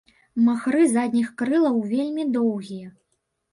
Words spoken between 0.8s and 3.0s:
задніх крылаў вельмі доўгія.